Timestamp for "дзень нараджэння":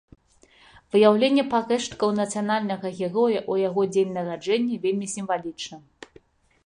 3.93-4.81